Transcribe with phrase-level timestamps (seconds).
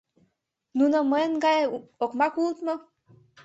[0.77, 1.59] Нуно мыйын гай
[2.03, 2.75] окмак улыт мо?